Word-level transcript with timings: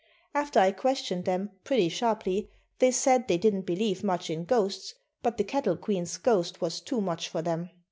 After 0.33 0.59
I 0.59 0.71
questioned 0.71 1.25
them 1.25 1.51
pretty 1.63 1.87
sharply, 1.87 2.49
they 2.79 2.89
said 2.89 3.27
they 3.27 3.37
didn't 3.37 3.67
believe 3.67 4.03
much 4.03 4.31
in 4.31 4.45
ghosts, 4.45 4.95
but 5.21 5.37
the 5.37 5.43
Cattle 5.43 5.77
Queen's 5.77 6.17
ghost 6.17 6.59
was 6.59 6.81
too 6.81 7.01
much 7.01 7.29
for 7.29 7.43
them. 7.43 7.69